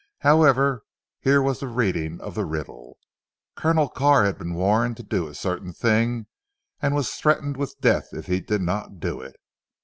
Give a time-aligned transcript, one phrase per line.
[0.21, 0.83] However
[1.19, 2.97] here was the reading of the riddle.
[3.55, 6.25] Colonel Carr had been warned to do a certain thing,
[6.81, 9.35] and was threatened with death if he did not do it.